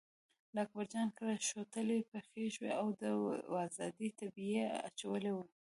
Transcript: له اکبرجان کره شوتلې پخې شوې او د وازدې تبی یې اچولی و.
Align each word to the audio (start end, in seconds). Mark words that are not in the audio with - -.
له 0.55 0.59
اکبرجان 0.65 1.07
کره 1.17 1.35
شوتلې 1.49 1.99
پخې 2.11 2.43
شوې 2.55 2.71
او 2.79 2.87
د 3.01 3.03
وازدې 3.53 4.09
تبی 4.19 4.45
یې 4.55 4.65
اچولی 4.87 5.31
و. 5.35 5.39